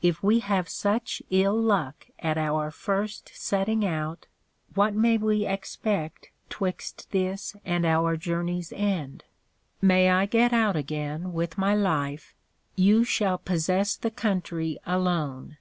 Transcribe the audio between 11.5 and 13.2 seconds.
my life, you